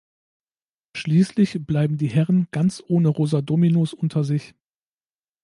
[0.97, 4.55] Schließlich bleiben die Herren ganz ohne rosa Dominos unter sich.